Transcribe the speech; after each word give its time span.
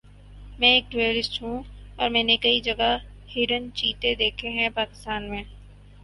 میں 0.59 0.69
ایک 0.69 0.91
ٹورسٹ 0.91 1.41
ہوں 1.41 1.61
اور 1.97 2.09
میں 2.09 2.23
نے 2.23 2.37
کئی 2.37 2.59
جگہ 2.61 2.89
ہرن 3.35 3.69
چیتے 3.73 4.13
دیکھے 4.15 4.49
ہے 4.51 4.69
پاکستان 4.75 5.29
میں 5.29 5.43